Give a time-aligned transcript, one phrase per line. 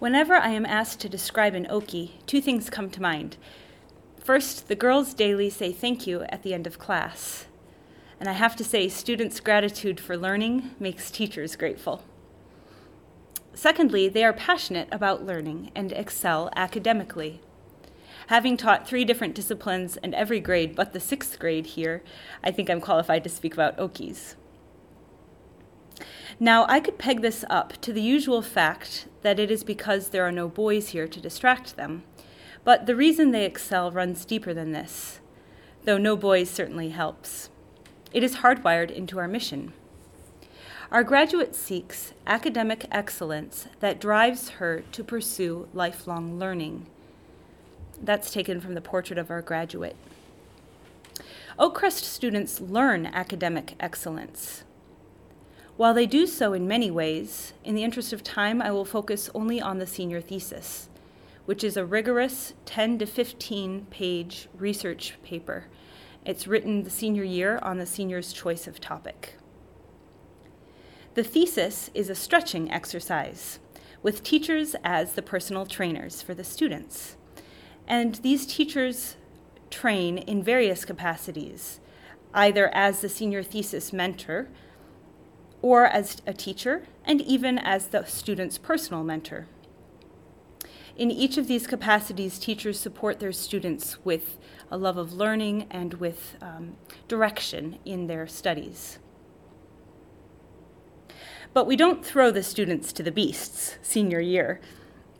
[0.00, 3.36] Whenever I am asked to describe an Okie, two things come to mind.
[4.18, 7.44] First, the girls daily say thank you at the end of class.
[8.18, 12.02] And I have to say, students' gratitude for learning makes teachers grateful.
[13.52, 17.42] Secondly, they are passionate about learning and excel academically.
[18.28, 22.02] Having taught three different disciplines and every grade but the sixth grade here,
[22.42, 24.36] I think I'm qualified to speak about Okies.
[26.42, 30.26] Now, I could peg this up to the usual fact that it is because there
[30.26, 32.02] are no boys here to distract them,
[32.64, 35.20] but the reason they excel runs deeper than this,
[35.84, 37.50] though no boys certainly helps.
[38.14, 39.74] It is hardwired into our mission.
[40.90, 46.86] Our graduate seeks academic excellence that drives her to pursue lifelong learning.
[48.02, 49.94] That's taken from the portrait of our graduate.
[51.58, 54.64] Oakcrest students learn academic excellence.
[55.80, 59.30] While they do so in many ways, in the interest of time, I will focus
[59.34, 60.90] only on the senior thesis,
[61.46, 65.68] which is a rigorous 10 to 15 page research paper.
[66.22, 69.36] It's written the senior year on the senior's choice of topic.
[71.14, 73.58] The thesis is a stretching exercise
[74.02, 77.16] with teachers as the personal trainers for the students.
[77.88, 79.16] And these teachers
[79.70, 81.80] train in various capacities,
[82.34, 84.50] either as the senior thesis mentor,
[85.62, 89.46] or as a teacher, and even as the student's personal mentor.
[90.96, 94.38] In each of these capacities, teachers support their students with
[94.70, 96.76] a love of learning and with um,
[97.08, 98.98] direction in their studies.
[101.52, 104.60] But we don't throw the students to the beasts senior year.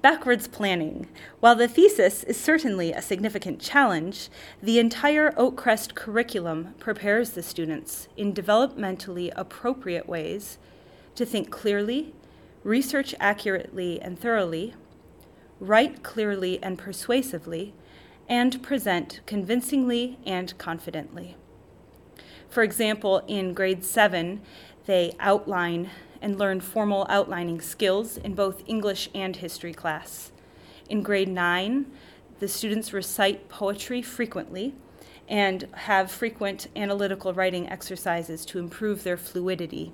[0.00, 1.08] Backwards planning.
[1.40, 4.28] While the thesis is certainly a significant challenge,
[4.62, 10.58] the entire Oakcrest curriculum prepares the students in developmentally appropriate ways
[11.16, 12.14] to think clearly,
[12.62, 14.74] research accurately and thoroughly,
[15.58, 17.74] write clearly and persuasively,
[18.28, 21.36] and present convincingly and confidently.
[22.48, 24.42] For example, in grade 7,
[24.86, 25.90] they outline
[26.20, 30.32] and learn formal outlining skills in both English and history class.
[30.88, 31.86] In grade 9,
[32.38, 34.74] the students recite poetry frequently
[35.28, 39.92] and have frequent analytical writing exercises to improve their fluidity.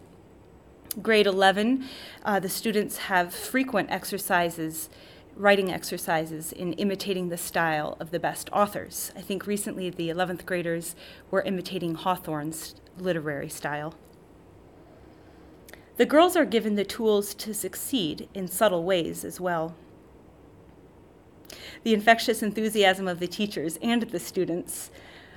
[1.03, 1.85] Grade 11,
[2.25, 4.89] uh, the students have frequent exercises,
[5.35, 9.11] writing exercises in imitating the style of the best authors.
[9.17, 10.95] I think recently the 11th graders
[11.33, 13.95] were imitating Hawthorne's literary style.
[15.97, 19.77] The girls are given the tools to succeed in subtle ways as well.
[21.85, 24.91] The infectious enthusiasm of the teachers and the students.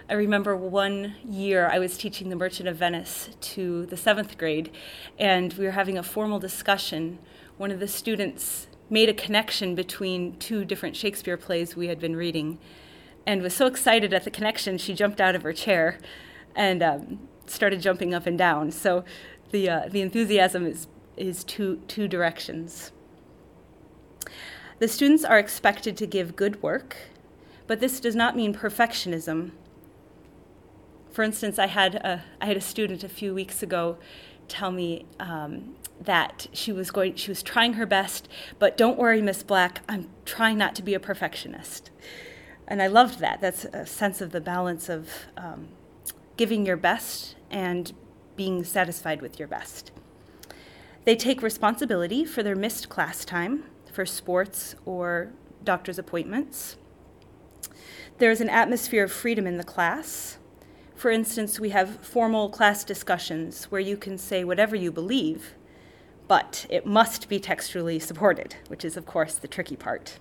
[0.10, 4.72] I remember one year I was teaching The Merchant of Venice to the seventh grade,
[5.20, 7.20] and we were having a formal discussion.
[7.58, 12.16] One of the students made a connection between two different Shakespeare plays we had been
[12.16, 12.58] reading
[13.28, 16.00] and was so excited at the connection she jumped out of her chair
[16.56, 18.72] and um, started jumping up and down.
[18.72, 19.04] So
[19.52, 22.92] the, uh, the enthusiasm is, is two, two directions.
[24.80, 26.98] The students are expected to give good work,
[27.66, 29.52] but this does not mean perfectionism.
[31.12, 33.98] For instance, I had a, I had a student a few weeks ago
[34.48, 38.28] tell me um, that she was going she was trying her best
[38.60, 41.90] but don't worry miss black i'm trying not to be a perfectionist
[42.68, 45.68] and i loved that that's a sense of the balance of um,
[46.38, 47.94] giving your best and
[48.38, 49.92] being satisfied with your best.
[51.04, 55.34] They take responsibility for their missed class time, for sports or
[55.64, 56.78] doctor's appointments.
[58.20, 60.38] There's an atmosphere of freedom in the class.
[60.96, 65.54] For instance, we have formal class discussions where you can say whatever you believe,
[66.28, 70.20] but it must be textually supported, which is, of course, the tricky part.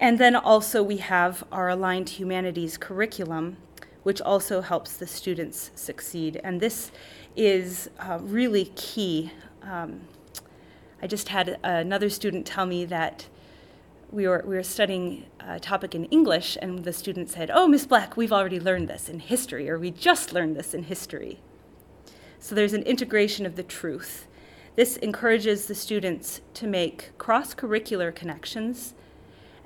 [0.00, 3.56] And then also, we have our aligned humanities curriculum
[4.04, 6.40] which also helps the students succeed.
[6.44, 6.92] And this
[7.34, 9.32] is uh, really key.
[9.62, 10.02] Um,
[11.02, 13.26] I just had another student tell me that
[14.12, 17.84] we were, we were studying a topic in English, and the student said, Oh, Miss
[17.86, 21.40] Black, we've already learned this in history, or we just learned this in history.
[22.38, 24.28] So there's an integration of the truth.
[24.76, 28.94] This encourages the students to make cross curricular connections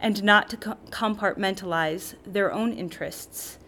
[0.01, 3.59] and not to co- compartmentalize their own interests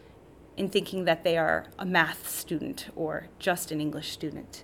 [0.60, 4.62] in thinking that they are a math student or just an English student.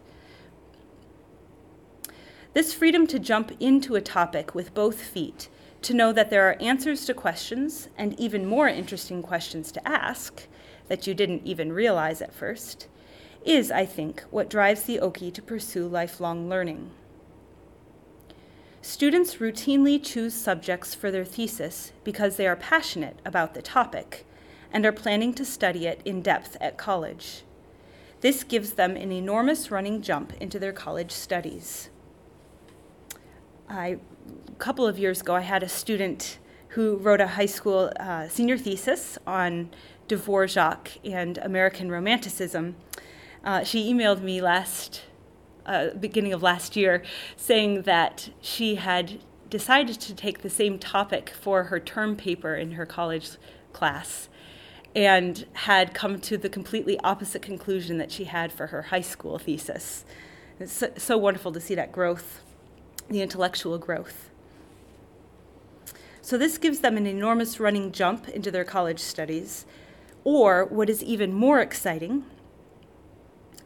[2.52, 5.48] This freedom to jump into a topic with both feet,
[5.80, 10.46] to know that there are answers to questions and even more interesting questions to ask
[10.88, 12.88] that you didn't even realize at first,
[13.46, 16.90] is, I think, what drives the Okie to pursue lifelong learning.
[18.82, 24.26] Students routinely choose subjects for their thesis because they are passionate about the topic
[24.72, 27.42] and are planning to study it in depth at college.
[28.20, 31.90] This gives them an enormous running jump into their college studies.
[33.68, 33.98] I,
[34.48, 38.28] a couple of years ago, I had a student who wrote a high school uh,
[38.28, 39.70] senior thesis on
[40.08, 42.76] Dvorak and American Romanticism.
[43.44, 45.02] Uh, she emailed me last
[45.66, 47.02] uh, beginning of last year
[47.36, 49.20] saying that she had
[49.50, 53.30] decided to take the same topic for her term paper in her college
[53.72, 54.28] class
[54.96, 59.38] and had come to the completely opposite conclusion that she had for her high school
[59.38, 60.06] thesis.
[60.58, 62.40] It's so, wonderful to see that growth,
[63.10, 64.30] the intellectual growth.
[66.22, 69.66] So, this gives them an enormous running jump into their college studies.
[70.24, 72.24] Or, what is even more exciting,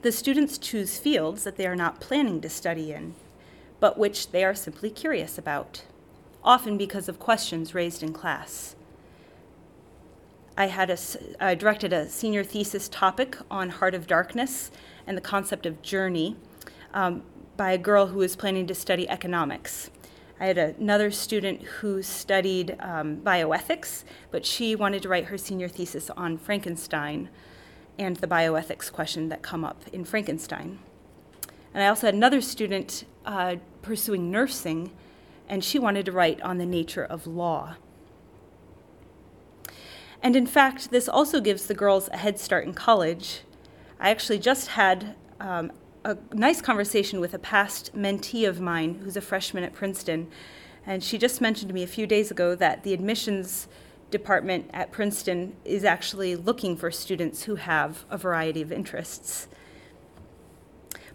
[0.03, 3.15] the students choose fields that they are not planning to study in,
[3.79, 5.85] but which they are simply curious about,
[6.43, 8.75] often because of questions raised in class.
[10.61, 10.99] I had a,
[11.41, 14.71] I directed a senior thesis topic on Heart of Darkness
[15.07, 16.37] and the concept of journey
[16.93, 17.23] um,
[17.57, 19.91] by a girl who was planning to study economics.
[20.39, 25.67] I had another student who studied um, bioethics, but she wanted to write her senior
[25.67, 27.31] thesis on Frankenstein
[27.99, 30.79] and the bioethics question that come up in Frankenstein.
[31.73, 34.93] And I also had another student uh, pursuing nursing,
[35.49, 37.77] and she wanted to write on the nature of law.
[40.23, 43.41] And in fact, this also gives the girls a head start in college.
[43.99, 45.73] I actually just had um,
[46.05, 50.29] a nice conversation with a past mentee of mine who's a freshman at Princeton,
[50.87, 53.69] and she just mentioned to me a few days ago that the admissions
[54.11, 59.47] department at Princeton is actually looking for students who have a variety of interests.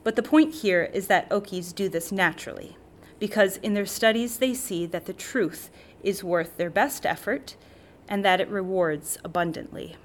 [0.04, 2.78] But the point here is that Okies do this naturally,
[3.20, 5.70] because in their studies they see that the truth
[6.04, 7.56] is worth their best effort
[8.08, 9.96] and that it rewards abundantly.